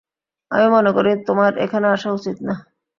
[0.51, 2.55] আমি মনেকরি তোমার এখানে আসা উচিত না।